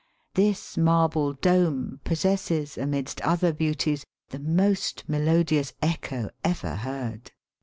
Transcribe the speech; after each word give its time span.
This 0.33 0.79
marble 0.79 1.33
dome 1.33 1.99
possesses 2.03 2.75
amidst 2.75 3.21
other 3.21 3.53
beauties 3.53 4.03
the 4.29 4.39
most 4.39 5.03
melodious 5.07 5.73
echo 5.79 6.31
ever 6.43 6.77
heard. 6.77 7.29